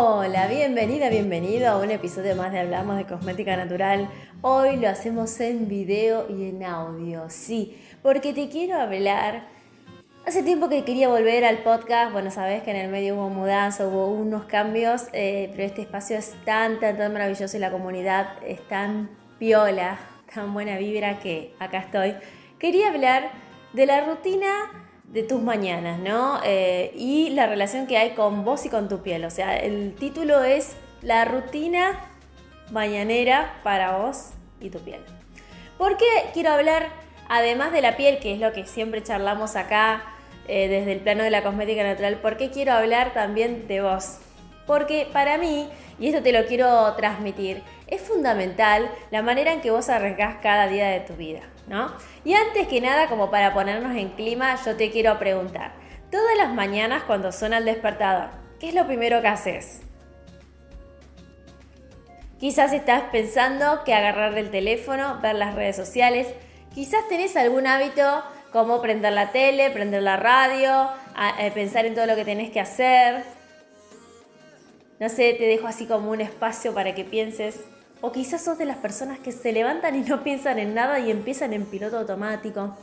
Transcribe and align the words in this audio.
Hola, 0.00 0.46
bienvenida, 0.46 1.10
bienvenido 1.10 1.68
a 1.68 1.78
un 1.78 1.90
episodio 1.90 2.36
más 2.36 2.52
de 2.52 2.60
Hablamos 2.60 2.96
de 2.96 3.04
Cosmética 3.04 3.56
Natural. 3.56 4.08
Hoy 4.42 4.76
lo 4.76 4.88
hacemos 4.88 5.40
en 5.40 5.66
video 5.66 6.26
y 6.30 6.50
en 6.50 6.62
audio, 6.62 7.28
sí, 7.28 7.76
porque 8.00 8.32
te 8.32 8.48
quiero 8.48 8.80
hablar. 8.80 9.48
Hace 10.24 10.44
tiempo 10.44 10.68
que 10.68 10.84
quería 10.84 11.08
volver 11.08 11.44
al 11.44 11.64
podcast, 11.64 12.12
bueno, 12.12 12.30
sabes 12.30 12.62
que 12.62 12.70
en 12.70 12.76
el 12.76 12.92
medio 12.92 13.16
hubo 13.16 13.28
mudanza, 13.28 13.88
hubo 13.88 14.06
unos 14.06 14.44
cambios, 14.44 15.06
eh, 15.14 15.50
pero 15.50 15.64
este 15.64 15.82
espacio 15.82 16.16
es 16.16 16.32
tan, 16.44 16.78
tan, 16.78 16.96
tan 16.96 17.12
maravilloso 17.12 17.56
y 17.56 17.60
la 17.60 17.72
comunidad 17.72 18.28
es 18.46 18.60
tan 18.68 19.10
piola, 19.40 19.98
tan 20.32 20.54
buena 20.54 20.78
vibra 20.78 21.18
que 21.18 21.56
acá 21.58 21.78
estoy. 21.78 22.14
Quería 22.60 22.90
hablar 22.90 23.32
de 23.72 23.86
la 23.86 24.06
rutina 24.06 24.87
de 25.12 25.22
tus 25.22 25.40
mañanas, 25.40 25.98
¿no? 25.98 26.40
Eh, 26.44 26.92
y 26.94 27.30
la 27.30 27.46
relación 27.46 27.86
que 27.86 27.96
hay 27.96 28.10
con 28.10 28.44
vos 28.44 28.66
y 28.66 28.68
con 28.68 28.88
tu 28.88 29.02
piel. 29.02 29.24
O 29.24 29.30
sea, 29.30 29.56
el 29.56 29.94
título 29.94 30.44
es 30.44 30.76
La 31.02 31.24
rutina 31.24 31.98
mañanera 32.70 33.54
para 33.62 33.96
vos 33.96 34.30
y 34.60 34.70
tu 34.70 34.78
piel. 34.80 35.00
¿Por 35.78 35.96
qué 35.96 36.04
quiero 36.34 36.50
hablar, 36.50 36.88
además 37.28 37.72
de 37.72 37.80
la 37.80 37.96
piel, 37.96 38.18
que 38.18 38.34
es 38.34 38.40
lo 38.40 38.52
que 38.52 38.66
siempre 38.66 39.02
charlamos 39.02 39.56
acá 39.56 40.02
eh, 40.46 40.68
desde 40.68 40.92
el 40.92 41.00
plano 41.00 41.22
de 41.22 41.30
la 41.30 41.42
cosmética 41.42 41.82
natural, 41.82 42.16
por 42.16 42.36
qué 42.36 42.50
quiero 42.50 42.72
hablar 42.72 43.14
también 43.14 43.66
de 43.66 43.80
vos? 43.80 44.18
Porque 44.66 45.08
para 45.12 45.38
mí, 45.38 45.68
y 45.98 46.08
esto 46.08 46.22
te 46.22 46.32
lo 46.32 46.44
quiero 46.44 46.92
transmitir, 46.94 47.62
es 47.86 48.02
fundamental 48.02 48.90
la 49.10 49.22
manera 49.22 49.52
en 49.52 49.62
que 49.62 49.70
vos 49.70 49.88
arrancás 49.88 50.36
cada 50.42 50.66
día 50.66 50.88
de 50.88 51.00
tu 51.00 51.14
vida. 51.14 51.40
Y 52.24 52.34
antes 52.34 52.68
que 52.68 52.80
nada, 52.80 53.08
como 53.08 53.30
para 53.30 53.54
ponernos 53.54 53.96
en 53.96 54.10
clima, 54.10 54.56
yo 54.64 54.76
te 54.76 54.90
quiero 54.90 55.18
preguntar, 55.18 55.72
todas 56.10 56.36
las 56.36 56.52
mañanas 56.52 57.02
cuando 57.04 57.32
suena 57.32 57.58
el 57.58 57.64
despertador, 57.64 58.30
¿qué 58.58 58.68
es 58.68 58.74
lo 58.74 58.86
primero 58.86 59.20
que 59.20 59.28
haces? 59.28 59.82
Quizás 62.38 62.72
estás 62.72 63.02
pensando 63.10 63.82
que 63.84 63.94
agarrar 63.94 64.36
el 64.38 64.50
teléfono, 64.50 65.18
ver 65.20 65.34
las 65.34 65.54
redes 65.54 65.76
sociales, 65.76 66.28
quizás 66.72 67.06
tenés 67.08 67.36
algún 67.36 67.66
hábito 67.66 68.22
como 68.52 68.80
prender 68.80 69.12
la 69.12 69.32
tele, 69.32 69.70
prender 69.70 70.02
la 70.02 70.16
radio, 70.16 70.88
eh, 71.40 71.50
pensar 71.52 71.84
en 71.84 71.94
todo 71.94 72.06
lo 72.06 72.14
que 72.14 72.24
tenés 72.24 72.50
que 72.50 72.60
hacer. 72.60 73.24
No 75.00 75.08
sé, 75.08 75.34
te 75.34 75.44
dejo 75.44 75.66
así 75.66 75.86
como 75.86 76.10
un 76.10 76.20
espacio 76.20 76.72
para 76.74 76.94
que 76.94 77.04
pienses 77.04 77.64
o 78.00 78.12
quizás 78.12 78.42
sos 78.42 78.58
de 78.58 78.64
las 78.64 78.76
personas 78.76 79.18
que 79.18 79.32
se 79.32 79.52
levantan 79.52 79.96
y 79.96 80.00
no 80.00 80.22
piensan 80.22 80.58
en 80.58 80.74
nada 80.74 81.00
y 81.00 81.10
empiezan 81.10 81.52
en 81.52 81.66
piloto 81.66 81.98
automático. 81.98 82.76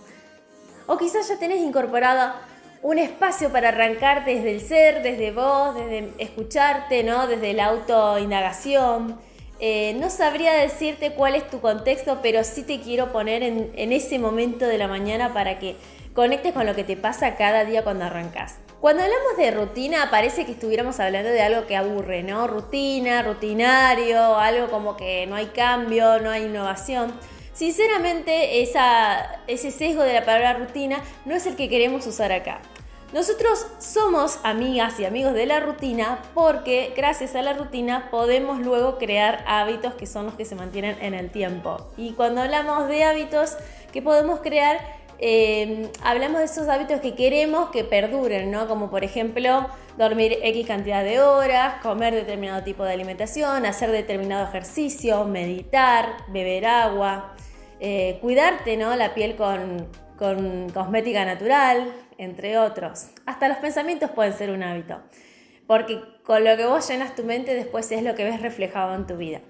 O 0.87 0.97
quizás 0.97 1.27
ya 1.27 1.37
tenés 1.37 1.59
incorporado 1.59 2.33
un 2.81 2.99
espacio 2.99 3.51
para 3.51 3.69
arrancar 3.69 4.25
desde 4.25 4.51
el 4.51 4.61
ser, 4.61 5.01
desde 5.01 5.31
vos, 5.31 5.73
desde 5.73 6.11
escucharte, 6.19 7.03
¿no? 7.03 7.27
Desde 7.27 7.53
la 7.53 7.65
autoindagación. 7.65 9.19
Eh, 9.59 9.95
no 9.99 10.09
sabría 10.09 10.53
decirte 10.53 11.13
cuál 11.13 11.35
es 11.35 11.49
tu 11.49 11.61
contexto, 11.61 12.19
pero 12.21 12.43
sí 12.43 12.63
te 12.63 12.81
quiero 12.81 13.11
poner 13.11 13.41
en, 13.41 13.71
en 13.75 13.91
ese 13.93 14.19
momento 14.19 14.67
de 14.67 14.77
la 14.77 14.87
mañana 14.87 15.33
para 15.33 15.57
que 15.57 15.77
conectes 16.13 16.53
con 16.53 16.65
lo 16.65 16.75
que 16.75 16.83
te 16.83 16.97
pasa 16.97 17.35
cada 17.35 17.65
día 17.65 17.83
cuando 17.83 18.05
arrancas. 18.05 18.64
Cuando 18.85 19.01
hablamos 19.01 19.35
de 19.35 19.49
rutina, 19.49 20.11
parece 20.11 20.45
que 20.45 20.51
estuviéramos 20.51 20.99
hablando 20.99 21.29
de 21.29 21.41
algo 21.41 21.65
que 21.65 21.75
aburre, 21.75 22.21
¿no? 22.21 22.45
Rutina, 22.45 23.23
rutinario, 23.23 24.37
algo 24.37 24.69
como 24.69 24.95
que 24.95 25.25
no 25.25 25.33
hay 25.33 25.47
cambio, 25.47 26.19
no 26.19 26.29
hay 26.29 26.43
innovación. 26.43 27.11
Sinceramente, 27.51 28.61
ese 28.61 29.71
sesgo 29.71 30.03
de 30.03 30.13
la 30.13 30.23
palabra 30.23 30.53
rutina 30.59 31.01
no 31.25 31.33
es 31.33 31.47
el 31.47 31.55
que 31.55 31.67
queremos 31.67 32.05
usar 32.05 32.31
acá. 32.31 32.59
Nosotros 33.11 33.65
somos 33.79 34.37
amigas 34.43 34.99
y 34.99 35.05
amigos 35.05 35.33
de 35.33 35.47
la 35.47 35.61
rutina 35.61 36.19
porque 36.35 36.93
gracias 36.95 37.33
a 37.33 37.41
la 37.41 37.53
rutina 37.53 38.11
podemos 38.11 38.59
luego 38.59 38.99
crear 38.99 39.43
hábitos 39.47 39.95
que 39.95 40.05
son 40.05 40.25
los 40.25 40.35
que 40.35 40.45
se 40.45 40.53
mantienen 40.53 40.95
en 41.01 41.15
el 41.15 41.31
tiempo. 41.31 41.91
Y 41.97 42.13
cuando 42.13 42.41
hablamos 42.41 42.87
de 42.87 43.03
hábitos 43.03 43.57
que 43.91 44.03
podemos 44.03 44.41
crear, 44.41 45.03
Em, 45.17 45.89
hablamos 46.03 46.39
de 46.39 46.45
esos 46.45 46.67
hábitos 46.67 46.99
que 46.99 47.15
queremos 47.15 47.69
que 47.69 47.83
perduren, 47.83 48.51
¿no? 48.51 48.67
Como 48.67 48.89
por 48.89 49.03
ejemplo 49.03 49.67
dormir 49.97 50.37
X 50.43 50.67
cantidad 50.67 51.03
de 51.03 51.21
horas, 51.21 51.81
comer 51.81 52.13
determinado 52.13 52.63
tipo 52.63 52.83
de 52.83 52.91
alimentación, 52.91 53.65
hacer 53.65 53.91
determinado 53.91 54.45
ejercicio, 54.45 55.23
meditar, 55.23 56.17
beber 56.27 56.65
agua, 56.65 57.33
eh, 57.79 58.17
cuidarte, 58.21 58.75
¿no? 58.75 58.95
La 58.95 59.13
piel 59.13 59.35
con, 59.35 59.87
con 60.17 60.69
cosmética 60.71 61.23
natural, 61.23 61.93
entre 62.17 62.57
otros. 62.57 63.07
Hasta 63.25 63.47
los 63.47 63.57
pensamientos 63.57 64.09
pueden 64.11 64.33
ser 64.33 64.49
un 64.49 64.63
hábito, 64.63 65.01
porque 65.65 66.01
con 66.23 66.43
lo 66.43 66.57
que 66.57 66.65
vos 66.65 66.87
llenas 66.89 67.15
tu 67.15 67.23
mente 67.23 67.53
después 67.53 67.89
es 67.91 68.03
lo 68.03 68.15
que 68.15 68.25
ves 68.25 68.41
reflejado 68.41 68.95
en 68.95 69.07
tu 69.07 69.15
vida. 69.15 69.41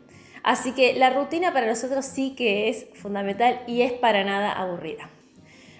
Así 0.43 0.73
que 0.73 0.93
la 0.93 1.09
rutina 1.09 1.53
para 1.53 1.65
nosotros 1.65 2.05
sí 2.05 2.35
que 2.35 2.69
es 2.69 2.85
fundamental 2.93 3.61
y 3.65 3.81
es 3.81 3.93
para 3.93 4.23
nada 4.23 4.51
aburrida. 4.51 5.09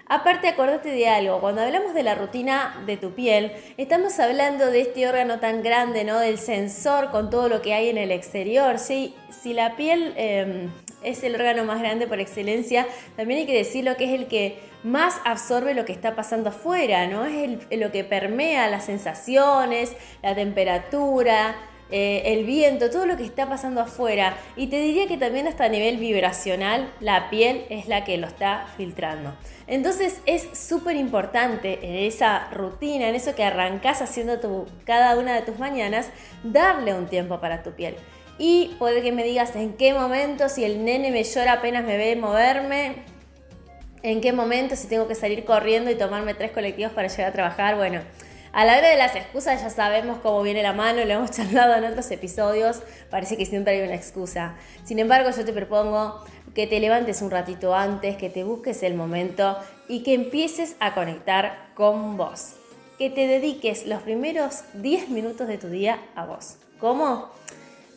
Aparte, 0.08 0.48
acordate 0.48 0.90
de 0.90 1.10
algo, 1.10 1.40
cuando 1.40 1.64
hablamos 1.64 1.96
de 1.96 2.04
la 2.04 2.14
rutina 2.14 2.84
de 2.86 2.96
tu 2.96 3.16
piel, 3.16 3.52
estamos 3.78 4.20
hablando 4.20 4.68
de 4.68 4.82
este 4.82 5.08
órgano 5.08 5.40
tan 5.40 5.64
grande, 5.64 6.04
¿no? 6.04 6.20
Del 6.20 6.38
sensor 6.38 7.10
con 7.10 7.32
todo 7.32 7.50
lo 7.50 7.64
que 7.64 7.74
hay 7.74 7.90
en 7.90 7.98
el 7.98 8.12
exterior. 8.12 8.78
¿sí? 8.78 9.16
Si 9.32 9.54
la 9.54 9.76
piel 9.76 10.14
em, 10.16 10.70
es 11.02 11.24
el 11.24 11.34
órgano 11.34 11.64
más 11.64 11.80
grande 11.80 12.06
por 12.06 12.20
excelencia, 12.20 12.86
también 13.16 13.40
hay 13.40 13.46
que 13.48 13.58
decirlo 13.58 13.98
que 13.98 14.06
es 14.06 14.12
el 14.12 14.28
que 14.28 14.60
más 14.84 15.20
absorbe 15.26 15.74
lo 15.74 15.86
que 15.86 15.94
está 15.94 16.16
pasando 16.16 16.50
afuera, 16.50 17.08
¿no? 17.08 17.26
Es 17.26 17.80
lo 17.80 17.92
que 17.92 18.04
permea 18.04 18.70
las 18.70 18.86
sensaciones, 18.86 19.96
la 20.22 20.36
temperatura, 20.36 21.56
eh, 21.92 22.24
el 22.26 22.46
viento, 22.46 22.90
todo 22.90 23.06
lo 23.06 23.16
que 23.16 23.24
está 23.24 23.48
pasando 23.48 23.82
afuera. 23.82 24.38
Y 24.56 24.68
te 24.68 24.80
diría 24.80 25.08
que 25.08 25.18
también 25.18 25.48
hasta 25.48 25.66
a 25.66 25.70
nivel 25.70 25.98
vibracional, 25.98 26.92
la 27.00 27.30
piel 27.30 27.66
es 27.70 27.88
la 27.88 28.04
que 28.04 28.18
lo 28.18 28.28
está 28.28 28.68
filtrando. 28.78 29.36
Entonces 29.68 30.22
es 30.26 30.48
súper 30.58 30.96
importante 30.96 31.80
en 31.82 31.96
esa 31.96 32.50
rutina, 32.52 33.10
en 33.10 33.16
eso 33.16 33.36
que 33.36 33.44
arrancas 33.44 34.02
haciendo 34.02 34.40
tu, 34.40 34.66
cada 34.86 35.18
una 35.18 35.36
de 35.36 35.42
tus 35.42 35.60
mañanas, 35.60 36.10
darle 36.44 36.94
un 36.94 37.08
tiempo 37.08 37.40
para 37.40 37.64
tu 37.64 37.72
piel. 37.72 37.96
Y 38.38 38.76
puede 38.80 39.02
que 39.02 39.12
me 39.12 39.24
digas 39.24 39.56
en 39.56 39.74
qué 39.74 39.94
momento, 39.94 40.50
si 40.50 40.64
el 40.66 40.84
nene 40.84 41.12
me 41.12 41.24
llora 41.24 41.54
apenas 41.54 41.86
me 41.86 41.98
ve 41.98 42.16
moverme, 42.16 43.04
en 44.04 44.22
qué 44.22 44.34
momento, 44.34 44.76
si 44.76 44.88
tengo 44.88 45.08
que 45.08 45.16
salir 45.16 45.46
corriendo 45.46 45.90
y 45.90 45.96
tomarme 45.96 46.34
tres 46.34 46.52
colectivos 46.52 46.92
para 46.92 47.08
llegar 47.08 47.30
a 47.30 47.34
trabajar, 47.34 47.76
bueno. 47.76 48.02
A 48.56 48.64
la 48.64 48.78
hora 48.78 48.88
de 48.88 48.96
las 48.96 49.14
excusas 49.18 49.62
ya 49.62 49.70
sabemos 49.70 50.20
cómo 50.20 50.42
viene 50.42 50.64
la 50.64 50.72
mano, 50.72 51.04
lo 51.04 51.12
hemos 51.12 51.32
charlado 51.36 51.76
en 51.76 51.84
otros 51.84 52.10
episodios, 52.10 52.80
parece 53.10 53.36
que 53.36 53.46
siempre 53.46 53.74
hay 53.74 53.86
una 53.86 53.96
excusa. 53.96 54.56
Sin 54.86 54.98
embargo, 54.98 55.30
yo 55.32 55.44
te 55.44 55.52
propongo 55.52 56.24
que 56.54 56.66
te 56.66 56.80
levantes 56.80 57.22
un 57.22 57.32
ratito 57.32 57.76
antes, 57.76 58.16
que 58.16 58.30
te 58.30 58.46
busques 58.46 58.82
el 58.84 58.94
momento 58.94 59.58
y 59.90 60.04
que 60.04 60.14
empieces 60.14 60.78
a 60.80 60.94
conectar 60.94 61.72
con 61.74 62.16
vos. 62.16 62.54
Que 62.98 63.10
te 63.10 63.28
dediques 63.28 63.88
los 63.88 64.02
primeros 64.04 64.62
10 64.76 65.10
minutos 65.10 65.50
de 65.50 65.58
tu 65.58 65.68
día 65.68 66.00
a 66.16 66.26
vos. 66.26 66.56
¿Cómo? 66.80 67.32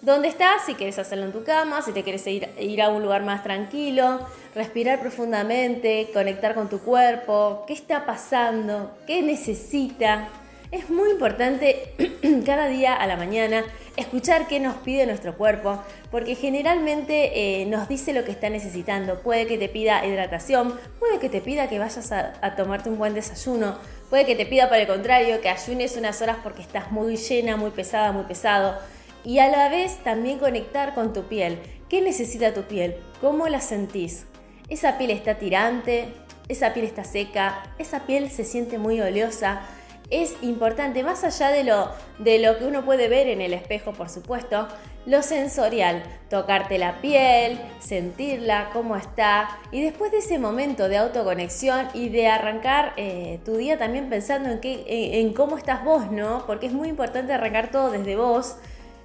¿Dónde 0.02 0.26
estás? 0.26 0.66
Si 0.66 0.74
quieres 0.74 0.98
hacerlo 0.98 1.26
en 1.26 1.32
tu 1.32 1.44
cama, 1.44 1.82
si 1.82 1.92
te 1.92 2.02
quieres 2.02 2.26
ir, 2.26 2.48
ir, 2.58 2.82
a 2.82 2.88
un 2.88 3.04
lugar 3.04 3.22
más 3.22 3.44
tranquilo, 3.44 4.26
respirar 4.56 4.98
profundamente, 4.98 6.10
conectar 6.12 6.56
con 6.56 6.68
tu 6.68 6.80
cuerpo, 6.80 7.62
qué 7.68 7.74
está 7.74 8.04
pasando, 8.04 8.98
qué 9.06 9.22
necesita, 9.22 10.28
es 10.70 10.90
muy 10.90 11.10
importante 11.10 11.94
cada 12.46 12.68
día 12.68 12.94
a 12.94 13.06
la 13.06 13.16
mañana 13.16 13.64
escuchar 13.96 14.46
qué 14.46 14.60
nos 14.60 14.76
pide 14.76 15.06
nuestro 15.06 15.36
cuerpo, 15.36 15.82
porque 16.10 16.34
generalmente 16.34 17.62
eh, 17.62 17.66
nos 17.66 17.88
dice 17.88 18.12
lo 18.12 18.24
que 18.24 18.30
está 18.30 18.50
necesitando. 18.50 19.20
Puede 19.20 19.46
que 19.46 19.58
te 19.58 19.68
pida 19.68 20.04
hidratación, 20.06 20.78
puede 20.98 21.18
que 21.18 21.28
te 21.28 21.40
pida 21.40 21.68
que 21.68 21.78
vayas 21.78 22.12
a, 22.12 22.34
a 22.40 22.54
tomarte 22.54 22.90
un 22.90 22.98
buen 22.98 23.14
desayuno, 23.14 23.76
puede 24.10 24.24
que 24.24 24.36
te 24.36 24.46
pida 24.46 24.68
por 24.68 24.78
el 24.78 24.86
contrario 24.86 25.40
que 25.40 25.48
ayunes 25.48 25.96
unas 25.96 26.20
horas 26.22 26.36
porque 26.42 26.62
estás 26.62 26.92
muy 26.92 27.16
llena, 27.16 27.56
muy 27.56 27.70
pesada, 27.70 28.12
muy 28.12 28.24
pesado. 28.24 28.78
Y 29.24 29.40
a 29.40 29.48
la 29.48 29.68
vez 29.68 29.98
también 30.04 30.38
conectar 30.38 30.94
con 30.94 31.12
tu 31.12 31.24
piel. 31.24 31.58
¿Qué 31.88 32.00
necesita 32.00 32.54
tu 32.54 32.62
piel? 32.62 32.96
¿Cómo 33.20 33.48
la 33.48 33.60
sentís? 33.60 34.26
¿Esa 34.68 34.96
piel 34.98 35.10
está 35.10 35.38
tirante? 35.38 36.08
¿Esa 36.48 36.72
piel 36.72 36.86
está 36.86 37.02
seca? 37.02 37.62
¿Esa 37.78 38.06
piel 38.06 38.30
se 38.30 38.44
siente 38.44 38.78
muy 38.78 39.00
oleosa? 39.00 39.62
Es 40.10 40.36
importante, 40.42 41.02
más 41.02 41.22
allá 41.24 41.50
de 41.50 41.64
lo, 41.64 41.90
de 42.18 42.38
lo 42.38 42.58
que 42.58 42.64
uno 42.64 42.84
puede 42.84 43.08
ver 43.08 43.28
en 43.28 43.40
el 43.40 43.52
espejo, 43.52 43.92
por 43.92 44.08
supuesto, 44.08 44.66
lo 45.04 45.22
sensorial, 45.22 46.02
tocarte 46.30 46.78
la 46.78 47.00
piel, 47.00 47.60
sentirla, 47.78 48.70
cómo 48.72 48.96
está, 48.96 49.58
y 49.70 49.82
después 49.82 50.10
de 50.10 50.18
ese 50.18 50.38
momento 50.38 50.88
de 50.88 50.96
autoconexión 50.96 51.88
y 51.94 52.08
de 52.08 52.28
arrancar 52.28 52.94
eh, 52.96 53.40
tu 53.44 53.56
día 53.56 53.78
también 53.78 54.08
pensando 54.08 54.50
en, 54.50 54.60
qué, 54.60 55.20
en 55.20 55.32
cómo 55.34 55.58
estás 55.58 55.84
vos, 55.84 56.10
¿no? 56.10 56.44
Porque 56.46 56.66
es 56.66 56.72
muy 56.72 56.88
importante 56.88 57.32
arrancar 57.32 57.70
todo 57.70 57.90
desde 57.90 58.16
vos 58.16 58.56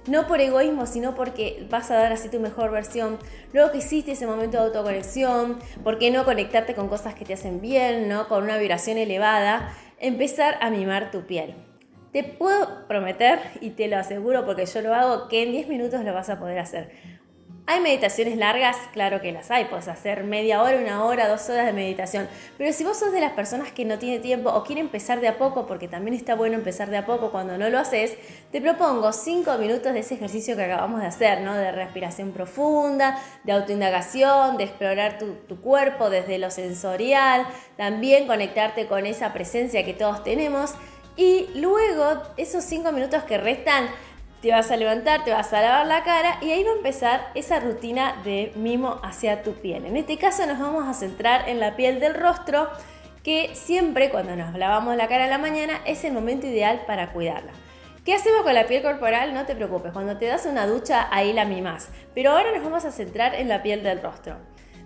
no 0.06 0.26
por 0.26 0.40
egoísmo, 0.40 0.86
sino 0.86 1.14
porque 1.14 1.66
vas 1.70 1.90
a 1.90 1.94
dar 1.94 2.12
así 2.12 2.28
tu 2.28 2.40
mejor 2.40 2.70
versión. 2.70 3.18
Luego 3.52 3.70
que 3.72 3.78
hiciste 3.78 4.12
ese 4.12 4.26
momento 4.26 4.58
de 4.58 4.64
autoconexión, 4.64 5.58
¿por 5.82 5.98
qué 5.98 6.10
no 6.10 6.24
conectarte 6.24 6.74
con 6.74 6.88
cosas 6.88 7.14
que 7.14 7.24
te 7.24 7.34
hacen 7.34 7.60
bien, 7.60 8.08
¿no? 8.08 8.28
con 8.28 8.44
una 8.44 8.58
vibración 8.58 8.98
elevada? 8.98 9.72
Empezar 10.04 10.58
a 10.60 10.68
mimar 10.68 11.10
tu 11.10 11.22
piel. 11.22 11.54
Te 12.12 12.24
puedo 12.24 12.86
prometer, 12.86 13.38
y 13.62 13.70
te 13.70 13.88
lo 13.88 13.96
aseguro 13.96 14.44
porque 14.44 14.66
yo 14.66 14.82
lo 14.82 14.92
hago, 14.92 15.28
que 15.28 15.42
en 15.44 15.52
10 15.52 15.66
minutos 15.66 16.04
lo 16.04 16.12
vas 16.12 16.28
a 16.28 16.38
poder 16.38 16.58
hacer. 16.58 16.90
¿Hay 17.66 17.80
meditaciones 17.80 18.36
largas? 18.36 18.76
Claro 18.92 19.22
que 19.22 19.32
las 19.32 19.50
hay, 19.50 19.64
puedes 19.64 19.88
hacer 19.88 20.24
media 20.24 20.62
hora, 20.62 20.76
una 20.76 21.02
hora, 21.02 21.28
dos 21.28 21.48
horas 21.48 21.64
de 21.64 21.72
meditación. 21.72 22.28
Pero 22.58 22.74
si 22.74 22.84
vos 22.84 22.98
sos 22.98 23.10
de 23.10 23.22
las 23.22 23.32
personas 23.32 23.72
que 23.72 23.86
no 23.86 23.98
tiene 23.98 24.18
tiempo 24.18 24.50
o 24.50 24.64
quiere 24.64 24.82
empezar 24.82 25.22
de 25.22 25.28
a 25.28 25.38
poco, 25.38 25.66
porque 25.66 25.88
también 25.88 26.14
está 26.14 26.34
bueno 26.34 26.56
empezar 26.56 26.90
de 26.90 26.98
a 26.98 27.06
poco 27.06 27.30
cuando 27.30 27.56
no 27.56 27.70
lo 27.70 27.78
haces, 27.78 28.18
te 28.52 28.60
propongo 28.60 29.14
cinco 29.14 29.56
minutos 29.56 29.94
de 29.94 30.00
ese 30.00 30.16
ejercicio 30.16 30.56
que 30.56 30.64
acabamos 30.64 31.00
de 31.00 31.06
hacer, 31.06 31.40
¿no? 31.40 31.54
De 31.54 31.72
respiración 31.72 32.32
profunda, 32.32 33.18
de 33.44 33.52
autoindagación, 33.52 34.58
de 34.58 34.64
explorar 34.64 35.16
tu, 35.16 35.32
tu 35.48 35.62
cuerpo 35.62 36.10
desde 36.10 36.38
lo 36.38 36.50
sensorial, 36.50 37.46
también 37.78 38.26
conectarte 38.26 38.88
con 38.88 39.06
esa 39.06 39.32
presencia 39.32 39.86
que 39.86 39.94
todos 39.94 40.22
tenemos. 40.22 40.74
Y 41.16 41.48
luego, 41.54 42.20
esos 42.36 42.62
cinco 42.62 42.92
minutos 42.92 43.22
que 43.22 43.38
restan, 43.38 43.86
te 44.44 44.50
vas 44.50 44.70
a 44.70 44.76
levantar, 44.76 45.24
te 45.24 45.30
vas 45.30 45.50
a 45.54 45.62
lavar 45.62 45.86
la 45.86 46.02
cara 46.02 46.36
y 46.42 46.50
ahí 46.50 46.62
va 46.64 46.72
a 46.72 46.76
empezar 46.76 47.30
esa 47.34 47.60
rutina 47.60 48.20
de 48.24 48.52
mimo 48.56 49.00
hacia 49.02 49.42
tu 49.42 49.54
piel. 49.54 49.86
En 49.86 49.96
este 49.96 50.18
caso 50.18 50.44
nos 50.44 50.58
vamos 50.58 50.86
a 50.86 50.92
centrar 50.92 51.48
en 51.48 51.60
la 51.60 51.76
piel 51.76 51.98
del 51.98 52.12
rostro, 52.12 52.68
que 53.22 53.54
siempre 53.54 54.10
cuando 54.10 54.36
nos 54.36 54.52
lavamos 54.52 54.96
la 54.96 55.08
cara 55.08 55.24
en 55.24 55.30
la 55.30 55.38
mañana 55.38 55.80
es 55.86 56.04
el 56.04 56.12
momento 56.12 56.46
ideal 56.46 56.82
para 56.86 57.10
cuidarla. 57.14 57.52
¿Qué 58.04 58.12
hacemos 58.12 58.42
con 58.42 58.52
la 58.52 58.66
piel 58.66 58.82
corporal? 58.82 59.32
No 59.32 59.46
te 59.46 59.56
preocupes, 59.56 59.92
cuando 59.92 60.18
te 60.18 60.26
das 60.26 60.44
una 60.44 60.66
ducha 60.66 61.08
ahí 61.10 61.32
la 61.32 61.46
mimas. 61.46 61.88
Pero 62.14 62.32
ahora 62.32 62.52
nos 62.52 62.62
vamos 62.62 62.84
a 62.84 62.92
centrar 62.92 63.34
en 63.34 63.48
la 63.48 63.62
piel 63.62 63.82
del 63.82 64.02
rostro. 64.02 64.36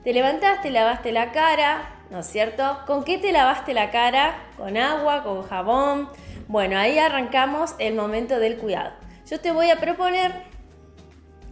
Te 0.05 0.13
levantaste, 0.13 0.71
lavaste 0.71 1.11
la 1.11 1.33
cara, 1.33 1.97
¿no 2.11 2.21
es 2.21 2.29
cierto? 2.29 2.79
¿Con 2.87 3.03
qué 3.03 3.19
te 3.19 3.33
lavaste 3.33 3.75
la 3.75 3.91
cara? 3.91 4.39
¿Con 4.57 4.77
agua? 4.77 5.25
¿Con 5.25 5.43
jabón? 5.43 6.11
Bueno, 6.47 6.79
ahí 6.79 6.97
arrancamos 7.01 7.75
el 7.81 7.97
momento 7.97 8.39
del 8.39 8.57
cuidado. 8.57 9.08
Yo 9.31 9.39
te 9.41 9.53
voy 9.53 9.69
a 9.69 9.77
proponer, 9.77 10.33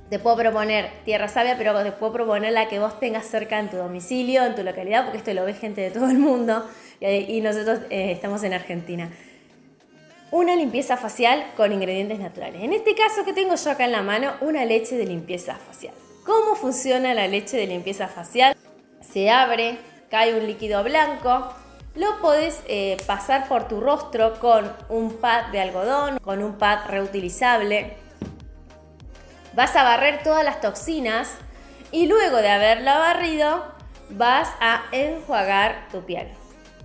te 0.09 0.19
puedo 0.19 0.35
proponer 0.37 0.91
tierra 1.05 1.29
sabia, 1.29 1.59
pero 1.59 1.83
te 1.83 1.93
puedo 1.93 2.11
proponer 2.11 2.55
la 2.55 2.69
que 2.69 2.79
vos 2.79 2.99
tengas 2.99 3.27
cerca 3.27 3.59
en 3.59 3.69
tu 3.69 3.77
domicilio, 3.77 4.45
en 4.45 4.55
tu 4.55 4.63
localidad, 4.63 5.05
porque 5.05 5.19
esto 5.19 5.35
lo 5.35 5.45
ve 5.45 5.53
gente 5.53 5.83
de 5.83 5.91
todo 5.91 6.09
el 6.09 6.19
mundo 6.19 6.65
y 7.01 7.41
nosotros 7.43 7.81
eh, 7.91 8.13
estamos 8.13 8.43
en 8.45 8.55
Argentina. 8.55 9.11
Una 10.31 10.57
limpieza 10.57 10.97
facial 10.97 11.45
con 11.55 11.71
ingredientes 11.71 12.19
naturales. 12.19 12.63
En 12.63 12.73
este 12.73 12.95
caso 12.95 13.25
que 13.27 13.35
tengo 13.35 13.55
yo 13.55 13.71
acá 13.71 13.85
en 13.85 13.93
la 13.93 14.03
mano, 14.03 14.33
una 14.41 14.65
leche 14.65 14.97
de 14.97 15.05
limpieza 15.05 15.57
facial. 15.57 15.93
¿Cómo 16.25 16.57
funciona 16.57 17.13
la 17.13 17.29
leche 17.29 17.59
de 17.59 17.67
limpieza 17.67 18.09
facial? 18.09 18.57
Se 19.03 19.31
abre, 19.31 19.77
cae 20.11 20.35
un 20.35 20.47
líquido 20.47 20.83
blanco, 20.83 21.55
lo 21.97 22.21
podés 22.21 22.63
eh, 22.69 22.97
pasar 23.07 23.49
por 23.49 23.69
tu 23.69 23.81
rostro 23.81 24.39
con 24.39 24.71
un 24.89 25.17
pad 25.17 25.47
de 25.47 25.61
algodón, 25.61 26.19
con 26.19 26.43
un 26.43 26.59
pad 26.59 26.87
reutilizable. 26.89 27.97
Vas 29.55 29.75
a 29.75 29.83
barrer 29.83 30.23
todas 30.23 30.45
las 30.45 30.61
toxinas 30.61 31.39
y 31.91 32.07
luego 32.07 32.37
de 32.37 32.51
haberla 32.51 32.99
barrido 32.99 33.65
vas 34.11 34.51
a 34.61 34.85
enjuagar 34.93 35.89
tu 35.91 36.05
piel. 36.05 36.29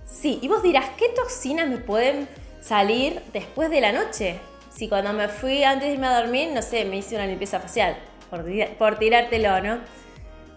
Sí, 0.06 0.38
y 0.42 0.48
vos 0.48 0.62
dirás, 0.62 0.86
¿qué 0.96 1.08
toxinas 1.10 1.68
me 1.68 1.78
pueden 1.78 2.28
salir 2.60 3.22
después 3.32 3.70
de 3.70 3.80
la 3.80 3.92
noche? 3.92 4.40
Si 4.70 4.88
cuando 4.88 5.12
me 5.12 5.28
fui 5.28 5.62
antes 5.64 5.88
de 5.88 5.94
irme 5.94 6.06
a 6.06 6.20
dormir, 6.20 6.50
no 6.52 6.62
sé, 6.62 6.86
me 6.86 6.96
hice 6.96 7.14
una 7.16 7.26
limpieza 7.26 7.60
facial, 7.60 7.96
por, 8.30 8.44
por 8.78 8.98
tirártelo, 8.98 9.60
¿no? 9.60 9.78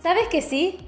¿Sabes 0.01 0.27
que 0.29 0.41
sí? 0.41 0.84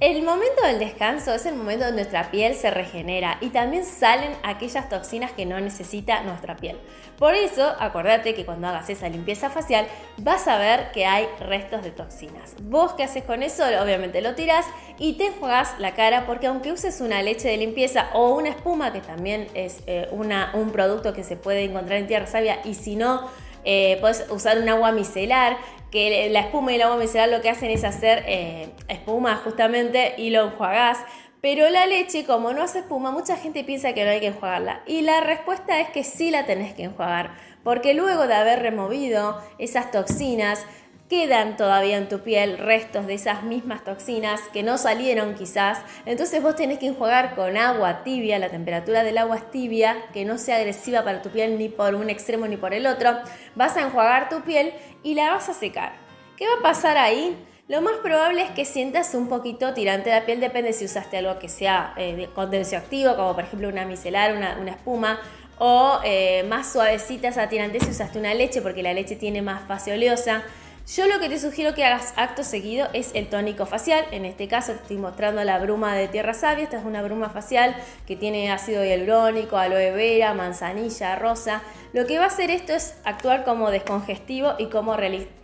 El 0.00 0.22
momento 0.24 0.60
del 0.66 0.80
descanso 0.80 1.32
es 1.34 1.46
el 1.46 1.54
momento 1.54 1.84
donde 1.84 2.02
nuestra 2.02 2.32
piel 2.32 2.56
se 2.56 2.68
regenera 2.68 3.38
y 3.40 3.50
también 3.50 3.84
salen 3.84 4.32
aquellas 4.42 4.88
toxinas 4.88 5.30
que 5.30 5.46
no 5.46 5.60
necesita 5.60 6.20
nuestra 6.24 6.56
piel. 6.56 6.76
Por 7.16 7.34
eso, 7.34 7.72
acordate 7.78 8.34
que 8.34 8.44
cuando 8.44 8.66
hagas 8.66 8.90
esa 8.90 9.08
limpieza 9.08 9.50
facial 9.50 9.86
vas 10.16 10.48
a 10.48 10.58
ver 10.58 10.90
que 10.90 11.06
hay 11.06 11.28
restos 11.38 11.84
de 11.84 11.92
toxinas. 11.92 12.56
Vos 12.62 12.94
qué 12.94 13.04
haces 13.04 13.22
con 13.22 13.44
eso, 13.44 13.62
obviamente 13.80 14.20
lo 14.20 14.34
tirás 14.34 14.66
y 14.98 15.12
te 15.12 15.26
enjuagas 15.26 15.78
la 15.78 15.94
cara 15.94 16.26
porque 16.26 16.48
aunque 16.48 16.72
uses 16.72 17.00
una 17.00 17.22
leche 17.22 17.48
de 17.48 17.56
limpieza 17.56 18.10
o 18.14 18.34
una 18.34 18.48
espuma, 18.48 18.92
que 18.92 19.00
también 19.00 19.46
es 19.54 19.84
eh, 19.86 20.08
un 20.12 20.70
producto 20.72 21.12
que 21.12 21.22
se 21.22 21.36
puede 21.36 21.62
encontrar 21.62 22.00
en 22.00 22.08
tierra 22.08 22.26
sabia 22.26 22.58
y 22.64 22.74
si 22.74 22.96
no, 22.96 23.30
eh, 23.64 23.96
puedes 24.00 24.26
usar 24.30 24.58
un 24.58 24.68
agua 24.68 24.92
micelar, 24.92 25.56
que 25.94 26.28
la 26.28 26.40
espuma 26.40 26.72
y 26.72 26.74
el 26.74 26.82
agua 26.82 26.96
micelar 26.96 27.28
lo 27.28 27.40
que 27.40 27.48
hacen 27.48 27.70
es 27.70 27.84
hacer 27.84 28.24
eh, 28.26 28.68
espuma 28.88 29.36
justamente 29.36 30.14
y 30.18 30.30
lo 30.30 30.46
enjuagás. 30.46 30.98
Pero 31.40 31.70
la 31.70 31.86
leche, 31.86 32.24
como 32.24 32.52
no 32.52 32.62
hace 32.62 32.80
espuma, 32.80 33.12
mucha 33.12 33.36
gente 33.36 33.62
piensa 33.62 33.92
que 33.92 34.04
no 34.04 34.10
hay 34.10 34.18
que 34.18 34.26
enjuagarla. 34.26 34.82
Y 34.86 35.02
la 35.02 35.20
respuesta 35.20 35.80
es 35.80 35.88
que 35.90 36.02
sí 36.02 36.32
la 36.32 36.46
tenés 36.46 36.74
que 36.74 36.82
enjuagar. 36.82 37.36
Porque 37.62 37.94
luego 37.94 38.26
de 38.26 38.34
haber 38.34 38.60
removido 38.60 39.40
esas 39.58 39.92
toxinas, 39.92 40.66
quedan 41.08 41.56
todavía 41.56 41.98
en 41.98 42.08
tu 42.08 42.20
piel 42.20 42.58
restos 42.58 43.06
de 43.06 43.14
esas 43.14 43.42
mismas 43.42 43.84
toxinas 43.84 44.40
que 44.52 44.62
no 44.62 44.78
salieron 44.78 45.34
quizás. 45.34 45.78
Entonces 46.06 46.42
vos 46.42 46.56
tenés 46.56 46.78
que 46.78 46.86
enjuagar 46.86 47.34
con 47.34 47.56
agua 47.56 48.02
tibia, 48.04 48.38
la 48.38 48.50
temperatura 48.50 49.04
del 49.04 49.18
agua 49.18 49.36
es 49.36 49.50
tibia, 49.50 49.96
que 50.12 50.24
no 50.24 50.38
sea 50.38 50.56
agresiva 50.56 51.04
para 51.04 51.22
tu 51.22 51.30
piel 51.30 51.58
ni 51.58 51.68
por 51.68 51.94
un 51.94 52.10
extremo 52.10 52.46
ni 52.46 52.56
por 52.56 52.74
el 52.74 52.86
otro. 52.86 53.18
Vas 53.54 53.76
a 53.76 53.82
enjuagar 53.82 54.28
tu 54.28 54.42
piel 54.42 54.72
y 55.02 55.14
la 55.14 55.32
vas 55.32 55.48
a 55.48 55.54
secar. 55.54 55.92
¿Qué 56.36 56.46
va 56.46 56.54
a 56.58 56.62
pasar 56.62 56.96
ahí? 56.96 57.36
Lo 57.66 57.80
más 57.80 57.94
probable 58.02 58.42
es 58.42 58.50
que 58.50 58.66
sientas 58.66 59.14
un 59.14 59.28
poquito 59.28 59.72
tirante 59.72 60.10
de 60.10 60.16
la 60.16 60.26
piel, 60.26 60.38
depende 60.38 60.74
si 60.74 60.84
usaste 60.84 61.18
algo 61.18 61.38
que 61.38 61.48
sea 61.48 61.94
eh, 61.96 62.28
activo, 62.76 63.16
como 63.16 63.34
por 63.34 63.44
ejemplo 63.44 63.68
una 63.68 63.86
micelar, 63.86 64.36
una, 64.36 64.70
espuma, 64.70 65.18
o 65.58 65.98
eh, 66.04 66.44
más 66.46 66.70
suavecita 66.70 67.28
esa 67.28 67.48
tirante 67.48 67.80
si 67.80 67.90
usaste 67.90 68.18
una 68.18 68.34
leche, 68.34 68.60
porque 68.60 68.82
la 68.82 68.92
leche 68.92 69.16
tiene 69.16 69.40
más 69.40 69.66
fase 69.66 69.94
oleosa. 69.94 70.42
Yo 70.86 71.06
lo 71.06 71.18
que 71.18 71.30
te 71.30 71.38
sugiero 71.38 71.74
que 71.74 71.82
hagas 71.82 72.12
acto 72.16 72.44
seguido 72.44 72.88
es 72.92 73.12
el 73.14 73.30
tónico 73.30 73.64
facial. 73.64 74.04
En 74.10 74.26
este 74.26 74.48
caso 74.48 74.72
te 74.72 74.82
estoy 74.82 74.98
mostrando 74.98 75.42
la 75.42 75.58
bruma 75.58 75.94
de 75.94 76.08
tierra 76.08 76.34
sabia. 76.34 76.64
Esta 76.64 76.76
es 76.76 76.84
una 76.84 77.02
bruma 77.02 77.30
facial 77.30 77.74
que 78.06 78.16
tiene 78.16 78.52
ácido 78.52 78.84
hialurónico, 78.84 79.56
aloe 79.56 79.92
vera, 79.92 80.34
manzanilla, 80.34 81.16
rosa. 81.16 81.62
Lo 81.94 82.04
que 82.04 82.18
va 82.18 82.24
a 82.24 82.26
hacer 82.26 82.50
esto 82.50 82.74
es 82.74 82.98
actuar 83.04 83.44
como 83.44 83.70
descongestivo 83.70 84.56
y 84.58 84.66
como 84.66 84.94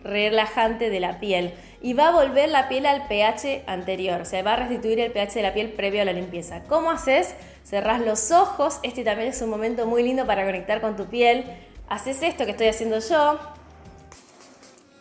relajante 0.03 0.91
de 0.91 0.99
la 0.99 1.19
piel. 1.19 1.55
Y 1.81 1.93
va 1.93 2.09
a 2.09 2.11
volver 2.11 2.49
la 2.49 2.69
piel 2.69 2.85
al 2.85 3.07
pH 3.07 3.63
anterior. 3.65 4.21
O 4.21 4.25
sea, 4.25 4.43
va 4.43 4.53
a 4.53 4.57
restituir 4.57 4.99
el 4.99 5.11
pH 5.11 5.33
de 5.33 5.41
la 5.41 5.55
piel 5.55 5.71
previo 5.71 6.03
a 6.03 6.05
la 6.05 6.13
limpieza. 6.13 6.61
¿Cómo 6.65 6.91
haces? 6.91 7.33
Cerrás 7.63 8.01
los 8.01 8.31
ojos. 8.31 8.79
Este 8.83 9.03
también 9.03 9.29
es 9.29 9.41
un 9.41 9.49
momento 9.49 9.87
muy 9.87 10.03
lindo 10.03 10.27
para 10.27 10.45
conectar 10.45 10.81
con 10.81 10.95
tu 10.95 11.07
piel. 11.07 11.45
Haces 11.89 12.21
esto 12.21 12.45
que 12.45 12.51
estoy 12.51 12.67
haciendo 12.67 12.99
yo 12.99 13.39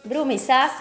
brumizás 0.04 0.72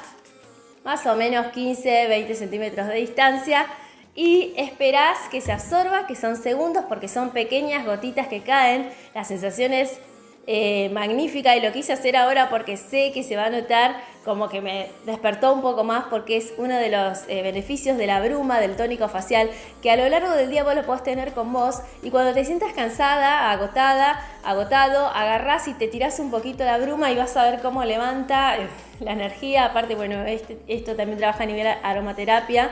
más 0.83 1.05
o 1.05 1.15
menos 1.15 1.47
15, 1.47 2.07
20 2.07 2.35
centímetros 2.35 2.87
de 2.87 2.95
distancia 2.95 3.67
y 4.15 4.53
esperás 4.57 5.17
que 5.31 5.41
se 5.41 5.51
absorba, 5.51 6.07
que 6.07 6.15
son 6.15 6.35
segundos 6.35 6.85
porque 6.89 7.07
son 7.07 7.31
pequeñas 7.31 7.85
gotitas 7.85 8.27
que 8.27 8.41
caen. 8.41 8.91
La 9.13 9.23
sensación 9.23 9.73
es 9.73 9.99
eh, 10.47 10.89
magnífica 10.89 11.55
y 11.55 11.61
lo 11.61 11.71
quise 11.71 11.93
hacer 11.93 12.15
ahora 12.15 12.49
porque 12.49 12.75
sé 12.75 13.11
que 13.13 13.21
se 13.21 13.35
va 13.35 13.45
a 13.45 13.49
notar 13.51 13.97
como 14.25 14.49
que 14.49 14.61
me 14.61 14.87
despertó 15.05 15.53
un 15.53 15.61
poco 15.61 15.83
más 15.83 16.05
porque 16.09 16.37
es 16.37 16.53
uno 16.57 16.75
de 16.75 16.89
los 16.89 17.19
eh, 17.27 17.43
beneficios 17.43 17.97
de 17.97 18.07
la 18.07 18.19
bruma, 18.19 18.59
del 18.59 18.75
tónico 18.75 19.07
facial, 19.09 19.49
que 19.83 19.91
a 19.91 19.95
lo 19.95 20.09
largo 20.09 20.31
del 20.31 20.49
día 20.49 20.63
vos 20.63 20.73
lo 20.73 20.83
podés 20.87 21.03
tener 21.03 21.33
con 21.33 21.53
vos 21.53 21.81
y 22.01 22.09
cuando 22.09 22.33
te 22.33 22.43
sientas 22.45 22.73
cansada, 22.73 23.51
agotada, 23.51 24.25
agotado, 24.43 25.07
agarrás 25.07 25.67
y 25.67 25.75
te 25.75 25.87
tirás 25.87 26.19
un 26.19 26.31
poquito 26.31 26.65
la 26.65 26.79
bruma 26.79 27.11
y 27.11 27.15
vas 27.15 27.37
a 27.37 27.43
ver 27.49 27.61
cómo 27.61 27.85
levanta 27.85 28.57
eh, 28.57 28.67
la 29.01 29.11
energía. 29.11 29.65
Aparte, 29.65 29.93
bueno, 29.93 30.23
este, 30.23 30.57
esto 30.67 30.95
también 30.95 31.19
trabaja 31.19 31.43
a 31.43 31.45
nivel 31.45 31.67
aromaterapia 31.83 32.71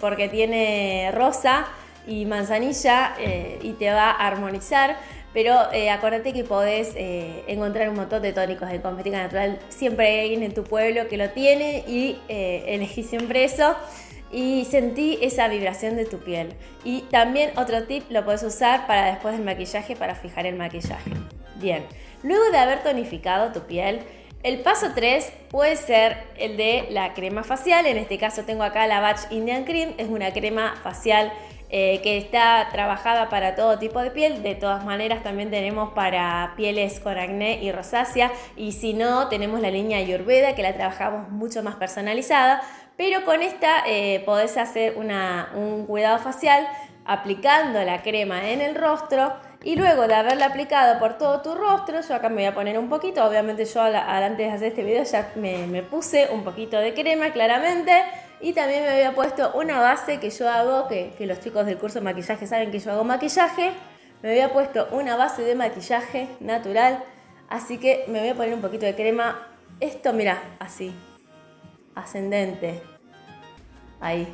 porque 0.00 0.28
tiene 0.30 1.10
rosa 1.12 1.66
y 2.06 2.26
manzanilla 2.26 3.14
y 3.62 3.72
te 3.72 3.90
va 3.90 4.10
a 4.10 4.26
armonizar. 4.26 4.96
Pero 5.36 5.70
eh, 5.70 5.90
acuérdate 5.90 6.32
que 6.32 6.44
podés 6.44 6.94
eh, 6.96 7.44
encontrar 7.46 7.90
un 7.90 7.96
montón 7.96 8.22
de 8.22 8.32
tónicos 8.32 8.70
de 8.70 8.80
cosmética 8.80 9.18
natural. 9.18 9.58
Siempre 9.68 10.06
hay 10.06 10.20
alguien 10.20 10.42
en 10.42 10.54
tu 10.54 10.64
pueblo 10.64 11.08
que 11.08 11.18
lo 11.18 11.28
tiene 11.28 11.84
y 11.86 12.18
eh, 12.30 12.64
elegí 12.68 13.02
siempre 13.02 13.44
eso. 13.44 13.76
y 14.32 14.64
sentí 14.64 15.18
esa 15.20 15.46
vibración 15.48 15.94
de 15.96 16.06
tu 16.06 16.20
piel. 16.20 16.54
Y 16.84 17.02
también 17.10 17.50
otro 17.58 17.82
tip 17.82 18.10
lo 18.10 18.24
puedes 18.24 18.42
usar 18.44 18.86
para 18.86 19.10
después 19.10 19.36
del 19.36 19.44
maquillaje 19.44 19.94
para 19.94 20.14
fijar 20.14 20.46
el 20.46 20.56
maquillaje. 20.56 21.10
Bien, 21.56 21.84
luego 22.22 22.50
de 22.50 22.56
haber 22.56 22.82
tonificado 22.82 23.52
tu 23.52 23.60
piel, 23.66 24.00
el 24.42 24.60
paso 24.60 24.92
3 24.94 25.32
puede 25.50 25.76
ser 25.76 26.16
el 26.38 26.56
de 26.56 26.86
la 26.88 27.12
crema 27.12 27.44
facial. 27.44 27.84
En 27.84 27.98
este 27.98 28.16
caso 28.16 28.44
tengo 28.44 28.62
acá 28.62 28.86
la 28.86 29.00
Batch 29.00 29.30
Indian 29.30 29.64
Cream, 29.64 29.92
es 29.98 30.08
una 30.08 30.32
crema 30.32 30.76
facial 30.82 31.30
eh, 31.70 32.00
que 32.02 32.18
está 32.18 32.68
trabajada 32.70 33.28
para 33.28 33.54
todo 33.54 33.78
tipo 33.78 34.00
de 34.00 34.10
piel. 34.10 34.42
De 34.42 34.54
todas 34.54 34.84
maneras, 34.84 35.22
también 35.22 35.50
tenemos 35.50 35.92
para 35.94 36.54
pieles 36.56 37.00
con 37.00 37.18
acné 37.18 37.62
y 37.62 37.72
rosácea. 37.72 38.32
Y 38.56 38.72
si 38.72 38.94
no, 38.94 39.28
tenemos 39.28 39.60
la 39.60 39.70
línea 39.70 39.98
Ayurveda 39.98 40.54
que 40.54 40.62
la 40.62 40.74
trabajamos 40.74 41.28
mucho 41.30 41.62
más 41.62 41.76
personalizada. 41.76 42.62
Pero 42.96 43.24
con 43.24 43.42
esta 43.42 43.84
eh, 43.86 44.22
podés 44.24 44.56
hacer 44.56 44.96
un 44.96 45.86
cuidado 45.86 46.18
facial 46.18 46.66
aplicando 47.04 47.82
la 47.82 48.02
crema 48.02 48.50
en 48.50 48.60
el 48.60 48.74
rostro 48.74 49.32
y 49.66 49.74
luego 49.74 50.06
de 50.06 50.14
haberla 50.14 50.46
aplicado 50.46 51.00
por 51.00 51.18
todo 51.18 51.40
tu 51.40 51.52
rostro, 51.56 52.00
yo 52.00 52.14
acá 52.14 52.28
me 52.28 52.36
voy 52.36 52.44
a 52.44 52.54
poner 52.54 52.78
un 52.78 52.88
poquito, 52.88 53.26
obviamente 53.26 53.64
yo 53.64 53.82
antes 53.82 54.38
de 54.38 54.48
hacer 54.48 54.68
este 54.68 54.84
video 54.84 55.02
ya 55.02 55.32
me, 55.34 55.82
puse 55.82 56.28
un 56.30 56.44
poquito 56.44 56.78
de 56.78 56.94
crema 56.94 57.32
claramente 57.32 57.90
y 58.40 58.52
también 58.52 58.84
me 58.84 58.90
había 58.90 59.12
puesto 59.16 59.50
una 59.54 59.80
base 59.80 60.20
que 60.20 60.30
yo 60.30 60.48
hago, 60.48 60.86
que, 60.86 61.14
que 61.18 61.26
los 61.26 61.40
chicos 61.40 61.66
del 61.66 61.78
curso 61.78 61.98
de 61.98 62.04
maquillaje 62.04 62.46
saben 62.46 62.70
que 62.70 62.78
yo 62.78 62.92
hago 62.92 63.02
maquillaje, 63.02 63.72
me 64.22 64.30
había 64.30 64.52
puesto 64.52 64.86
una 64.92 65.16
base 65.16 65.42
de 65.42 65.56
maquillaje 65.56 66.28
natural, 66.38 67.02
así 67.48 67.78
que 67.78 68.04
me 68.06 68.20
voy 68.20 68.28
a 68.28 68.34
poner 68.36 68.54
un 68.54 68.60
poquito 68.60 68.86
de 68.86 68.94
crema, 68.94 69.48
esto 69.80 70.12
mira, 70.12 70.44
así, 70.60 70.94
ascendente, 71.96 72.84
ahí, 74.00 74.32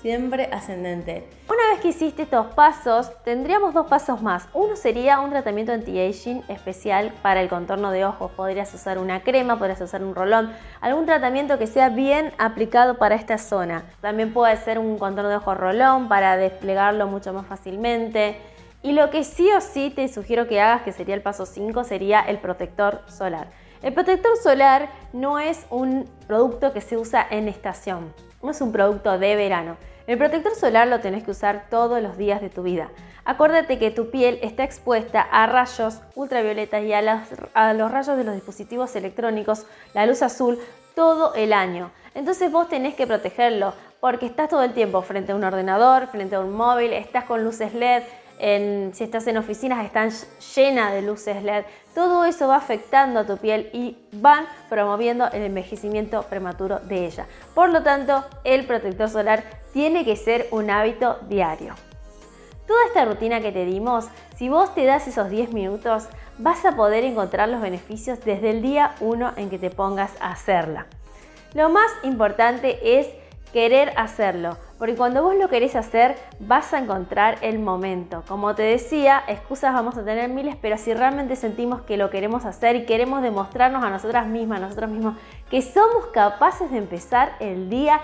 siempre 0.00 0.48
ascendente. 0.52 1.28
Una 1.48 1.72
vez 1.72 1.80
que 1.80 1.88
hiciste 1.88 2.22
estos 2.22 2.46
pasos, 2.54 3.12
tendríamos 3.22 3.74
dos 3.74 3.86
pasos 3.86 4.22
más. 4.22 4.48
Uno 4.54 4.76
sería 4.76 5.20
un 5.20 5.30
tratamiento 5.30 5.72
anti-aging 5.72 6.42
especial 6.48 7.12
para 7.22 7.40
el 7.42 7.48
contorno 7.48 7.90
de 7.90 8.04
ojos. 8.04 8.30
Podrías 8.32 8.72
usar 8.72 8.98
una 8.98 9.22
crema, 9.22 9.58
podrías 9.58 9.80
usar 9.80 10.02
un 10.02 10.14
rolón, 10.14 10.52
algún 10.80 11.06
tratamiento 11.06 11.58
que 11.58 11.66
sea 11.66 11.90
bien 11.90 12.32
aplicado 12.38 12.98
para 12.98 13.14
esta 13.14 13.36
zona. 13.36 13.84
También 14.00 14.32
puede 14.32 14.56
ser 14.56 14.78
un 14.78 14.98
contorno 14.98 15.28
de 15.28 15.36
ojos 15.36 15.56
rolón 15.56 16.08
para 16.08 16.36
desplegarlo 16.36 17.06
mucho 17.06 17.32
más 17.32 17.46
fácilmente. 17.46 18.38
Y 18.82 18.92
lo 18.92 19.10
que 19.10 19.24
sí 19.24 19.50
o 19.52 19.60
sí 19.60 19.92
te 19.94 20.08
sugiero 20.08 20.48
que 20.48 20.60
hagas, 20.60 20.82
que 20.82 20.92
sería 20.92 21.14
el 21.14 21.20
paso 21.20 21.44
5, 21.44 21.84
sería 21.84 22.20
el 22.20 22.38
protector 22.38 23.02
solar. 23.06 23.48
El 23.82 23.92
protector 23.92 24.36
solar 24.38 24.88
no 25.12 25.38
es 25.38 25.66
un 25.70 26.08
producto 26.26 26.72
que 26.72 26.80
se 26.80 26.96
usa 26.96 27.26
en 27.30 27.48
estación, 27.48 28.12
no 28.42 28.50
es 28.50 28.60
un 28.60 28.72
producto 28.72 29.18
de 29.18 29.36
verano. 29.36 29.76
El 30.06 30.18
protector 30.18 30.54
solar 30.54 30.88
lo 30.88 31.00
tenés 31.00 31.24
que 31.24 31.30
usar 31.30 31.66
todos 31.70 32.02
los 32.02 32.16
días 32.16 32.40
de 32.40 32.50
tu 32.50 32.62
vida. 32.62 32.88
Acuérdate 33.24 33.78
que 33.78 33.90
tu 33.90 34.10
piel 34.10 34.38
está 34.42 34.64
expuesta 34.64 35.20
a 35.20 35.46
rayos 35.46 36.00
ultravioletas 36.14 36.82
y 36.82 36.92
a, 36.92 37.72
los 37.74 37.90
rayos 37.90 38.16
de 38.16 38.24
los 38.24 38.34
dispositivos 38.34 38.96
electrónicos, 38.96 39.66
la 39.94 40.06
luz 40.06 40.22
azul, 40.22 40.58
todo 40.94 41.34
el 41.34 41.52
año. 41.52 41.90
Entonces 42.14 42.50
vos 42.50 42.68
tenés 42.68 42.94
que 42.94 43.06
protegerlo 43.06 43.74
porque 44.00 44.26
estás 44.26 44.48
todo 44.48 44.62
el 44.62 44.72
tiempo 44.72 45.02
frente 45.02 45.32
a 45.32 45.36
un 45.36 45.44
ordenador, 45.44 46.06
frente 46.08 46.34
a 46.34 46.40
un 46.40 46.52
móvil, 46.52 46.92
estás 46.92 47.24
con 47.24 47.44
luces 47.44 47.74
LED, 47.74 48.02
si 48.40 49.04
estás 49.04 49.26
en 49.26 49.36
oficinas 49.36 49.84
están 49.84 50.10
llenas 50.54 50.92
de 50.94 51.02
luces 51.02 51.42
LED. 51.42 51.64
Todo 51.94 52.24
eso 52.24 52.48
va 52.48 52.56
afectando 52.56 53.20
a 53.20 53.26
tu 53.26 53.36
piel 53.36 53.68
y 53.72 53.98
van 54.12 54.46
promoviendo 54.70 55.30
el 55.30 55.42
envejecimiento 55.42 56.22
prematuro 56.22 56.78
de 56.80 57.06
ella. 57.06 57.26
Por 57.54 57.68
lo 57.68 57.82
tanto, 57.82 58.24
el 58.44 58.64
protector 58.64 59.10
solar 59.10 59.44
tiene 59.72 60.04
que 60.04 60.16
ser 60.16 60.46
un 60.52 60.70
hábito 60.70 61.18
diario. 61.28 61.74
Toda 62.66 62.86
esta 62.86 63.04
rutina 63.04 63.40
que 63.40 63.52
te 63.52 63.66
dimos, 63.66 64.06
si 64.36 64.48
vos 64.48 64.74
te 64.74 64.84
das 64.84 65.06
esos 65.06 65.28
10 65.28 65.52
minutos, 65.52 66.08
vas 66.38 66.64
a 66.64 66.76
poder 66.76 67.04
encontrar 67.04 67.48
los 67.48 67.60
beneficios 67.60 68.24
desde 68.24 68.50
el 68.50 68.62
día 68.62 68.94
1 69.00 69.34
en 69.36 69.50
que 69.50 69.58
te 69.58 69.70
pongas 69.70 70.12
a 70.20 70.30
hacerla. 70.30 70.86
Lo 71.52 71.68
más 71.68 71.90
importante 72.04 73.00
es 73.00 73.08
querer 73.52 73.92
hacerlo, 73.96 74.56
porque 74.78 74.94
cuando 74.94 75.22
vos 75.22 75.34
lo 75.34 75.48
querés 75.48 75.76
hacer 75.76 76.16
vas 76.38 76.72
a 76.72 76.78
encontrar 76.78 77.38
el 77.42 77.58
momento. 77.58 78.22
Como 78.28 78.54
te 78.54 78.62
decía, 78.62 79.22
excusas 79.26 79.74
vamos 79.74 79.96
a 79.96 80.04
tener 80.04 80.28
miles, 80.28 80.56
pero 80.60 80.78
si 80.78 80.94
realmente 80.94 81.36
sentimos 81.36 81.82
que 81.82 81.96
lo 81.96 82.10
queremos 82.10 82.44
hacer 82.44 82.76
y 82.76 82.86
queremos 82.86 83.22
demostrarnos 83.22 83.82
a 83.82 83.90
nosotras 83.90 84.26
mismas, 84.26 84.58
a 84.58 84.62
nosotros 84.62 84.90
mismos, 84.90 85.16
que 85.50 85.62
somos 85.62 86.06
capaces 86.06 86.70
de 86.70 86.78
empezar 86.78 87.32
el 87.40 87.68
día 87.68 88.00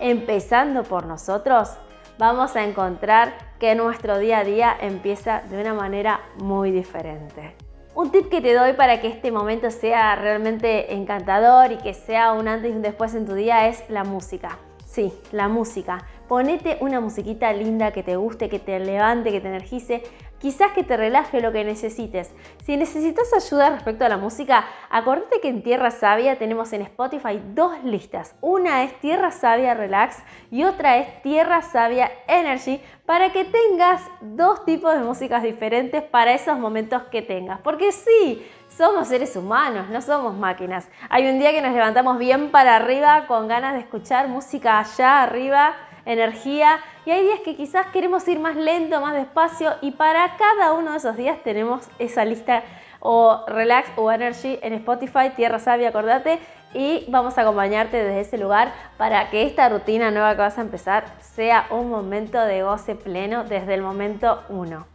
empezando 0.00 0.82
por 0.82 1.06
nosotros, 1.06 1.70
vamos 2.18 2.56
a 2.56 2.64
encontrar 2.64 3.32
que 3.58 3.74
nuestro 3.74 4.18
día 4.18 4.38
a 4.38 4.44
día 4.44 4.76
empieza 4.80 5.42
de 5.48 5.60
una 5.60 5.74
manera 5.74 6.20
muy 6.36 6.70
diferente. 6.70 7.54
Un 7.94 8.12
tip 8.12 8.28
que 8.28 8.40
te 8.40 8.54
doy 8.54 8.74
para 8.74 9.00
que 9.00 9.08
este 9.08 9.32
momento 9.32 9.70
sea 9.70 10.14
realmente 10.14 10.94
encantador 10.94 11.72
y 11.72 11.78
que 11.78 11.94
sea 11.94 12.32
un 12.32 12.46
antes 12.46 12.70
y 12.70 12.74
un 12.74 12.82
después 12.82 13.14
en 13.14 13.26
tu 13.26 13.34
día 13.34 13.66
es 13.66 13.82
la 13.88 14.04
música. 14.04 14.58
Sí, 14.98 15.12
la 15.30 15.46
música. 15.46 16.04
Ponete 16.28 16.76
una 16.80 17.00
musiquita 17.00 17.50
linda 17.54 17.90
que 17.92 18.02
te 18.02 18.16
guste, 18.16 18.50
que 18.50 18.58
te 18.58 18.78
levante, 18.78 19.32
que 19.32 19.40
te 19.40 19.48
energice, 19.48 20.02
quizás 20.38 20.72
que 20.72 20.84
te 20.84 20.98
relaje 20.98 21.40
lo 21.40 21.52
que 21.52 21.64
necesites. 21.64 22.34
Si 22.66 22.76
necesitas 22.76 23.32
ayuda 23.32 23.70
respecto 23.70 24.04
a 24.04 24.10
la 24.10 24.18
música, 24.18 24.66
acordate 24.90 25.40
que 25.40 25.48
en 25.48 25.62
Tierra 25.62 25.90
Sabia 25.90 26.36
tenemos 26.36 26.74
en 26.74 26.82
Spotify 26.82 27.40
dos 27.54 27.82
listas. 27.82 28.36
Una 28.42 28.84
es 28.84 29.00
Tierra 29.00 29.30
Sabia 29.30 29.72
Relax 29.72 30.22
y 30.50 30.64
otra 30.64 30.98
es 30.98 31.22
Tierra 31.22 31.62
Sabia 31.62 32.10
Energy 32.26 32.78
para 33.06 33.32
que 33.32 33.46
tengas 33.46 34.02
dos 34.20 34.66
tipos 34.66 34.92
de 34.92 35.00
músicas 35.00 35.42
diferentes 35.42 36.02
para 36.02 36.34
esos 36.34 36.58
momentos 36.58 37.04
que 37.04 37.22
tengas. 37.22 37.60
Porque 37.62 37.90
sí, 37.90 38.46
somos 38.68 39.08
seres 39.08 39.34
humanos, 39.34 39.88
no 39.88 40.02
somos 40.02 40.36
máquinas. 40.36 40.90
Hay 41.08 41.26
un 41.26 41.38
día 41.38 41.52
que 41.52 41.62
nos 41.62 41.72
levantamos 41.72 42.18
bien 42.18 42.50
para 42.50 42.76
arriba 42.76 43.26
con 43.26 43.48
ganas 43.48 43.72
de 43.72 43.80
escuchar 43.80 44.28
música 44.28 44.78
allá 44.80 45.22
arriba 45.22 45.74
energía 46.08 46.80
y 47.04 47.10
hay 47.10 47.22
días 47.22 47.40
que 47.44 47.54
quizás 47.54 47.86
queremos 47.88 48.26
ir 48.26 48.40
más 48.40 48.56
lento, 48.56 49.00
más 49.00 49.14
despacio 49.14 49.74
y 49.82 49.92
para 49.92 50.36
cada 50.36 50.72
uno 50.72 50.92
de 50.92 50.96
esos 50.96 51.16
días 51.16 51.38
tenemos 51.44 51.86
esa 51.98 52.24
lista 52.24 52.64
o 53.00 53.44
relax 53.46 53.90
o 53.96 54.10
energy 54.10 54.58
en 54.62 54.72
Spotify, 54.72 55.30
Tierra 55.36 55.58
Sabia, 55.60 55.90
acordate, 55.90 56.40
y 56.74 57.04
vamos 57.08 57.38
a 57.38 57.42
acompañarte 57.42 58.02
desde 58.02 58.20
ese 58.20 58.38
lugar 58.38 58.72
para 58.96 59.30
que 59.30 59.44
esta 59.44 59.68
rutina 59.68 60.10
nueva 60.10 60.32
que 60.32 60.40
vas 60.40 60.58
a 60.58 60.62
empezar 60.62 61.04
sea 61.20 61.66
un 61.70 61.88
momento 61.88 62.40
de 62.40 62.62
goce 62.62 62.94
pleno 62.94 63.44
desde 63.44 63.74
el 63.74 63.82
momento 63.82 64.42
uno. 64.48 64.86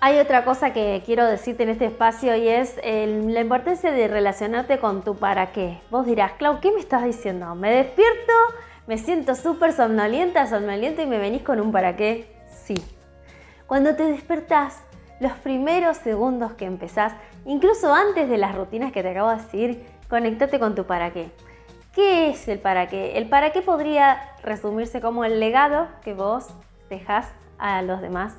Hay 0.00 0.18
otra 0.18 0.44
cosa 0.44 0.72
que 0.72 1.02
quiero 1.04 1.26
decirte 1.26 1.64
en 1.64 1.68
este 1.68 1.84
espacio 1.84 2.34
y 2.34 2.48
es 2.48 2.76
la 2.82 3.40
importancia 3.40 3.90
de 3.90 4.08
relacionarte 4.08 4.78
con 4.78 5.02
tu 5.02 5.14
para 5.14 5.52
qué. 5.52 5.78
Vos 5.90 6.06
dirás, 6.06 6.32
Clau, 6.38 6.60
¿qué 6.60 6.72
me 6.72 6.80
estás 6.80 7.04
diciendo? 7.04 7.54
¿Me 7.54 7.70
despierto? 7.70 8.32
Me 8.90 8.98
siento 8.98 9.36
súper 9.36 9.72
somnolienta, 9.72 10.48
somnolienta 10.48 11.02
y 11.02 11.06
me 11.06 11.18
venís 11.18 11.42
con 11.42 11.60
un 11.60 11.70
para 11.70 11.94
qué. 11.94 12.26
Sí. 12.64 12.74
Cuando 13.68 13.94
te 13.94 14.02
despertás, 14.02 14.82
los 15.20 15.30
primeros 15.30 15.96
segundos 15.98 16.54
que 16.54 16.64
empezás, 16.64 17.12
incluso 17.44 17.94
antes 17.94 18.28
de 18.28 18.36
las 18.36 18.52
rutinas 18.52 18.90
que 18.90 19.04
te 19.04 19.10
acabo 19.10 19.30
de 19.30 19.36
decir, 19.36 19.86
conectate 20.08 20.58
con 20.58 20.74
tu 20.74 20.86
para 20.86 21.12
qué. 21.12 21.30
¿Qué 21.94 22.30
es 22.30 22.48
el 22.48 22.58
para 22.58 22.88
qué? 22.88 23.16
El 23.16 23.28
para 23.28 23.52
qué 23.52 23.62
podría 23.62 24.34
resumirse 24.42 25.00
como 25.00 25.22
el 25.24 25.38
legado 25.38 25.86
que 26.02 26.12
vos 26.12 26.48
dejás 26.88 27.28
a 27.58 27.82
los 27.82 28.00
demás. 28.00 28.34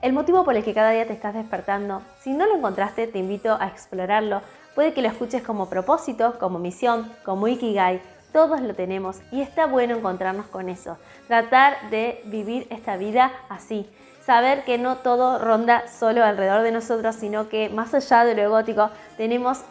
El 0.00 0.14
motivo 0.14 0.42
por 0.42 0.56
el 0.56 0.64
que 0.64 0.72
cada 0.72 0.92
día 0.92 1.06
te 1.06 1.12
estás 1.12 1.34
despertando. 1.34 2.00
Si 2.22 2.32
no 2.32 2.46
lo 2.46 2.56
encontraste, 2.56 3.08
te 3.08 3.18
invito 3.18 3.58
a 3.60 3.66
explorarlo. 3.66 4.40
Puede 4.74 4.94
que 4.94 5.02
lo 5.02 5.08
escuches 5.08 5.42
como 5.42 5.68
propósito, 5.68 6.38
como 6.38 6.58
misión, 6.58 7.12
como 7.26 7.46
ikigai, 7.46 8.00
todos 8.32 8.60
lo 8.60 8.74
tenemos 8.74 9.20
y 9.30 9.40
está 9.40 9.66
bueno 9.66 9.96
encontrarnos 9.96 10.46
con 10.46 10.68
eso. 10.68 10.98
Tratar 11.28 11.90
de 11.90 12.20
vivir 12.24 12.66
esta 12.70 12.96
vida 12.96 13.32
así. 13.48 13.88
Saber 14.24 14.64
que 14.64 14.78
no 14.78 14.98
todo 14.98 15.38
ronda 15.38 15.88
solo 15.88 16.24
alrededor 16.24 16.62
de 16.62 16.72
nosotros, 16.72 17.16
sino 17.16 17.48
que 17.48 17.68
más 17.68 17.92
allá 17.92 18.24
de 18.24 18.34
lo 18.34 18.42
egótico 18.42 18.90
tenemos 19.16 19.64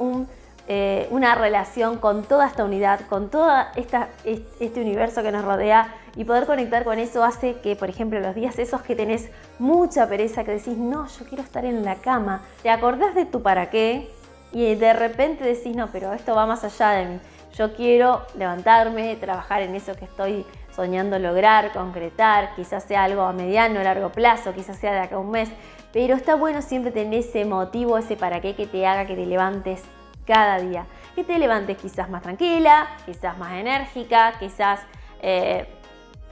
eh, 0.68 1.08
una 1.10 1.36
relación 1.36 1.98
con 1.98 2.24
toda 2.24 2.48
esta 2.48 2.66
unidad, 2.66 3.02
con 3.08 3.30
todo 3.30 3.50
este 3.76 4.82
universo 4.82 5.24
que 5.24 5.32
nos 5.32 5.46
rodea 5.46 5.96
y 6.16 6.26
poder 6.26 6.46
conectar 6.46 6.84
con 6.84 7.00
eso 7.00 7.24
hace 7.24 7.56
que, 7.62 7.76
por 7.76 7.90
ejemplo, 7.90 8.20
los 8.20 8.36
días 8.36 8.60
esos 8.60 8.82
que 8.82 8.96
tenés 8.96 9.30
mucha 9.58 10.08
pereza, 10.08 10.44
que 10.44 10.52
decís, 10.52 10.78
no, 10.78 11.08
yo 11.08 11.26
quiero 11.26 11.44
estar 11.44 11.64
en 11.64 11.86
la 11.86 11.96
cama, 11.96 12.42
te 12.62 12.70
acordás 12.70 13.16
de 13.16 13.26
tu 13.26 13.42
para 13.42 13.70
qué 13.70 14.12
y 14.52 14.76
de 14.76 14.94
repente 14.94 15.46
decís, 15.46 15.76
no, 15.76 15.88
pero 15.92 16.14
esto 16.14 16.36
va 16.36 16.46
más 16.46 16.64
allá 16.64 16.90
de 16.92 17.06
mí. 17.06 17.20
Yo 17.58 17.74
quiero 17.74 18.26
levantarme, 18.38 19.16
trabajar 19.18 19.62
en 19.62 19.76
eso 19.76 19.94
que 19.96 20.06
estoy 20.06 20.46
soñando 20.74 21.20
lograr, 21.20 21.74
concretar, 21.74 22.56
quizás 22.56 22.84
sea 22.84 23.04
algo 23.04 23.24
a 23.24 23.34
mediano 23.34 23.80
o 23.80 23.84
largo 23.84 24.10
plazo, 24.10 24.54
quizás 24.54 24.78
sea 24.78 24.94
de 24.94 25.00
acá 25.00 25.16
a 25.16 25.20
un 25.20 25.32
mes, 25.32 25.50
pero 25.92 26.16
está 26.16 26.36
bueno 26.36 26.62
siempre 26.62 26.92
tener 26.92 27.20
ese 27.20 27.44
motivo, 27.44 27.98
ese 27.98 28.16
para 28.16 28.40
qué 28.40 28.56
que 28.56 28.68
te 28.68 28.88
haga 28.88 29.06
que 29.06 29.16
te 29.16 29.26
levantes 29.26 29.84
cada 30.26 30.60
día. 30.60 30.86
Que 31.16 31.26
te 31.26 31.38
levantes 31.38 31.78
quizás 31.78 32.10
más 32.10 32.22
tranquila, 32.22 32.88
quizás 33.06 33.38
más 33.38 33.52
enérgica, 33.54 34.34
quizás 34.40 34.80
eh, 35.22 35.68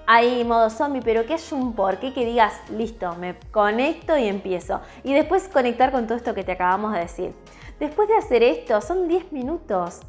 hay 0.08 0.44
modo 0.46 0.70
zombie, 0.70 1.02
pero 1.04 1.26
que 1.26 1.34
haya 1.34 1.58
un 1.58 1.74
porqué 1.74 2.14
que 2.14 2.26
digas, 2.26 2.54
listo, 2.72 3.14
me 3.16 3.38
conecto 3.52 4.18
y 4.18 4.28
empiezo. 4.28 4.80
Y 5.04 5.14
después 5.14 5.50
conectar 5.50 5.92
con 5.92 6.08
todo 6.08 6.18
esto 6.18 6.34
que 6.34 6.44
te 6.44 6.54
acabamos 6.54 6.94
de 6.94 7.00
decir. 7.00 7.34
Después 7.80 8.08
de 8.08 8.16
hacer 8.16 8.42
esto, 8.42 8.82
son 8.82 9.08
10 9.08 9.32
minutos 9.32 10.02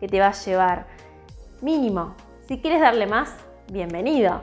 que 0.00 0.08
te 0.08 0.20
va 0.20 0.28
a 0.28 0.32
llevar. 0.32 0.86
Mínimo. 1.62 2.14
Si 2.46 2.60
quieres 2.60 2.80
darle 2.80 3.06
más, 3.06 3.34
bienvenido 3.70 4.42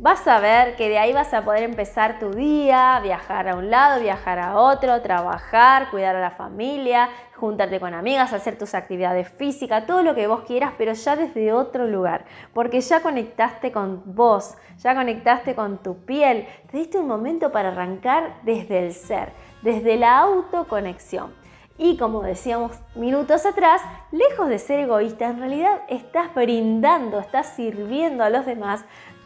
vas 0.00 0.26
a 0.26 0.40
ver 0.40 0.76
que 0.76 0.88
de 0.88 0.98
ahí 0.98 1.12
vas 1.12 1.34
a 1.34 1.44
poder 1.44 1.62
empezar 1.62 2.18
tu 2.18 2.30
día, 2.30 2.98
viajar 3.02 3.48
a 3.48 3.54
un 3.54 3.70
lado, 3.70 4.00
viajar 4.00 4.38
a 4.38 4.58
otro, 4.58 5.02
trabajar, 5.02 5.90
cuidar 5.90 6.16
a 6.16 6.20
la 6.20 6.30
familia, 6.30 7.10
juntarte 7.36 7.78
con 7.78 7.92
amigas, 7.92 8.32
hacer 8.32 8.56
tus 8.56 8.74
actividades 8.74 9.28
físicas, 9.28 9.86
todo 9.86 10.02
lo 10.02 10.14
que 10.14 10.26
vos 10.26 10.44
quieras, 10.44 10.72
pero 10.78 10.94
ya 10.94 11.16
desde 11.16 11.52
otro 11.52 11.86
lugar, 11.86 12.24
porque 12.54 12.80
ya 12.80 13.02
conectaste 13.02 13.72
con 13.72 14.02
vos, 14.14 14.54
ya 14.78 14.94
conectaste 14.94 15.54
con 15.54 15.78
tu 15.78 15.98
piel, 16.06 16.46
te 16.70 16.78
diste 16.78 16.98
un 16.98 17.06
momento 17.06 17.52
para 17.52 17.68
arrancar 17.68 18.40
desde 18.42 18.86
el 18.86 18.94
ser, 18.94 19.32
desde 19.60 19.98
la 19.98 20.18
autoconexión. 20.20 21.39
Y 21.82 21.96
como 21.96 22.20
decíamos 22.20 22.72
minutos 22.94 23.46
atrás, 23.46 23.80
lejos 24.12 24.50
de 24.50 24.58
ser 24.58 24.80
egoísta, 24.80 25.28
en 25.28 25.38
realidad 25.38 25.80
estás 25.88 26.34
brindando, 26.34 27.18
estás 27.18 27.54
sirviendo 27.56 28.22
a 28.22 28.28
los 28.28 28.44
demás 28.44 28.84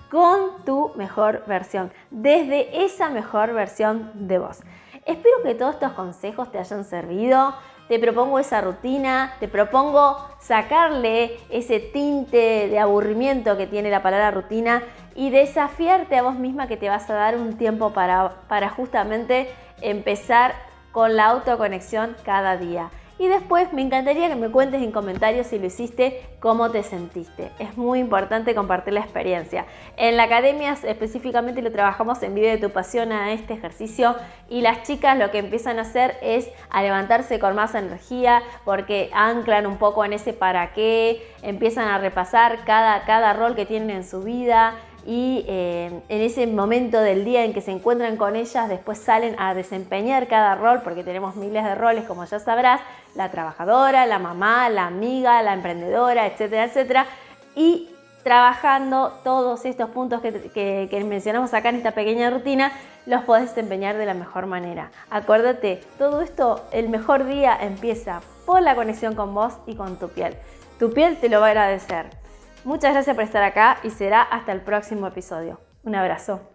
con 0.08 0.64
tu 0.64 0.92
mejor 0.94 1.42
versión, 1.49 1.90
desde 2.12 2.84
esa 2.84 3.11
mejor 3.11 3.52
versión 3.54 4.12
de 4.14 4.38
vos. 4.38 4.61
Espero 5.04 5.42
que 5.42 5.56
todos 5.56 5.75
estos 5.75 5.94
consejos 5.94 6.52
te 6.52 6.58
hayan 6.58 6.84
servido. 6.84 7.56
Te 7.88 7.99
propongo 7.99 8.38
esa 8.38 8.61
rutina, 8.61 9.34
te 9.40 9.49
propongo 9.49 10.16
sacarle 10.38 11.37
ese 11.50 11.80
tinte 11.80 12.68
de 12.68 12.78
aburrimiento 12.78 13.56
que 13.56 13.66
tiene 13.66 13.90
la 13.90 14.00
palabra 14.00 14.30
rutina 14.30 14.84
y 15.16 15.30
desafiarte 15.30 16.16
a 16.16 16.23
vos 16.23 16.37
misma 16.37 16.68
que 16.68 16.76
te 16.76 16.88
vas 16.88 17.11
a 17.11 17.14
dar 17.14 17.37
un 17.37 17.58
tiempo 17.58 17.92
para, 17.92 18.37
para 18.46 18.70
justamente 18.70 19.49
empezar 19.82 20.54
con 20.94 21.16
la 21.16 21.26
autoconexión 21.26 22.16
cada 22.24 22.56
día. 22.56 22.88
Y 23.16 23.28
después 23.28 23.72
me 23.72 23.82
encantaría 23.82 24.28
que 24.28 24.34
me 24.34 24.50
cuentes 24.50 24.82
en 24.82 24.90
comentarios 24.90 25.46
si 25.48 25.58
lo 25.58 25.66
hiciste, 25.66 26.26
cómo 26.40 26.70
te 26.70 26.82
sentiste. 26.82 27.50
Es 27.60 27.76
muy 27.76 28.00
importante 28.00 28.56
compartir 28.56 28.94
la 28.94 29.00
experiencia. 29.00 29.66
En 29.96 30.16
la 30.16 30.24
academia 30.24 30.76
específicamente 30.82 31.62
lo 31.62 31.70
trabajamos 31.70 32.22
en 32.24 32.34
Vive 32.34 32.50
de 32.50 32.58
tu 32.58 32.70
pasión 32.70 33.12
a 33.12 33.32
este 33.32 33.54
ejercicio 33.54 34.16
y 34.48 34.62
las 34.62 34.82
chicas 34.82 35.16
lo 35.16 35.30
que 35.30 35.38
empiezan 35.38 35.78
a 35.78 35.82
hacer 35.82 36.16
es 36.22 36.48
a 36.70 36.82
levantarse 36.82 37.38
con 37.38 37.54
más 37.54 37.76
energía 37.76 38.42
porque 38.64 39.10
anclan 39.12 39.66
un 39.66 39.78
poco 39.78 40.04
en 40.04 40.12
ese 40.12 40.32
para 40.32 40.72
qué, 40.72 41.24
empiezan 41.42 41.88
a 41.88 41.98
repasar 41.98 42.64
cada, 42.64 43.04
cada 43.04 43.32
rol 43.32 43.54
que 43.54 43.66
tienen 43.66 43.90
en 43.90 44.04
su 44.04 44.22
vida 44.22 44.74
y 45.06 45.44
eh, 45.49 46.02
en 46.08 46.20
ese 46.20 46.46
momento 46.46 47.00
del 47.00 47.25
día 47.25 47.44
en 47.44 47.52
que 47.52 47.61
se 47.61 47.70
encuentran 47.70 48.16
con 48.16 48.37
ellas, 48.37 48.68
después 48.68 48.99
salen 48.99 49.37
a 49.38 49.54
desempeñar 49.54 50.28
cada 50.28 50.54
rol, 50.54 50.80
porque 50.82 51.04
tenemos 51.04 51.37
miles 51.37 51.64
de 51.64 51.75
roles, 51.75 52.04
como 52.04 52.25
ya 52.25 52.38
sabrás, 52.38 52.80
la 53.14 53.30
trabajadora, 53.30 54.06
la 54.06 54.18
mamá, 54.18 54.68
la 54.70 54.87
amiga, 54.87 55.42
la 55.42 55.54
emprendedora, 55.54 56.26
etcétera, 56.26 56.64
etcétera, 56.64 57.06
y 57.54 57.90
trabajando 58.23 59.12
todos 59.23 59.64
estos 59.66 59.90
puntos 59.90 60.23
que, 60.23 60.88
que 60.90 61.04
mencionamos 61.04 61.52
acá 61.52 61.68
en 61.68 61.76
esta 61.76 61.90
pequeña 61.90 62.30
rutina, 62.30 62.73
los 63.06 63.23
podés 63.25 63.50
desempeñar 63.50 63.99
de 63.99 64.06
la 64.06 64.14
mejor 64.14 64.46
manera. 64.46 64.90
Acuérdate, 65.11 65.82
todo 65.99 66.23
esto, 66.23 66.64
el 66.73 66.88
mejor 66.88 67.26
día 67.26 67.56
empieza 67.61 68.23
por 68.46 68.62
la 68.62 68.75
conexión 68.75 69.14
con 69.14 69.34
vos 69.34 69.54
y 69.66 69.76
con 69.76 69.99
tu 69.99 70.08
piel. 70.08 70.34
Tu 70.78 70.90
piel 70.92 71.18
te 71.18 71.28
lo 71.28 71.40
va 71.40 71.49
a 71.49 71.50
agradecer. 71.50 72.24
Muchas 72.64 72.94
gracias 72.94 73.14
por 73.14 73.25
estar 73.25 73.42
acá 73.42 73.78
y 73.83 73.90
será 73.90 74.23
hasta 74.23 74.52
el 74.52 74.62
próximo 74.62 75.06
episodio. 75.06 75.61
Un 75.83 75.94
abrazo. 75.94 76.53